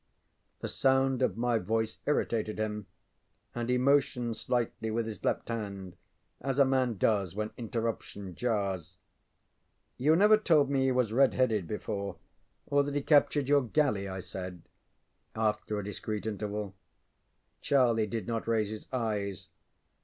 ŌĆØ 0.57 0.61
The 0.61 0.67
sound 0.67 1.21
of 1.21 1.37
my 1.37 1.59
voice 1.59 1.99
irritated 2.07 2.57
him, 2.59 2.87
and 3.53 3.69
he 3.69 3.77
motioned 3.77 4.35
slightly 4.35 4.89
with 4.89 5.05
his 5.05 5.23
left 5.23 5.47
hand 5.49 5.95
as 6.39 6.57
a 6.57 6.65
man 6.65 6.97
does 6.97 7.35
when 7.35 7.51
interruption 7.55 8.33
jars. 8.33 8.97
ŌĆ£You 9.99 10.17
never 10.17 10.37
told 10.37 10.71
me 10.71 10.85
he 10.85 10.91
was 10.91 11.13
redheaded 11.13 11.67
before, 11.67 12.15
or 12.65 12.81
that 12.81 12.95
he 12.95 13.03
captured 13.03 13.47
your 13.47 13.61
galley, 13.61 14.05
ŌĆØ 14.05 14.13
I 14.13 14.19
said, 14.21 14.61
after 15.35 15.77
a 15.77 15.83
discreet 15.83 16.25
interval. 16.25 16.73
Charlie 17.61 18.07
did 18.07 18.25
not 18.27 18.47
raise 18.47 18.71
his 18.71 18.87
eyes. 18.91 19.49